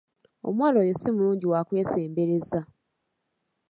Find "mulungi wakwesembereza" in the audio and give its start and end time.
1.15-2.59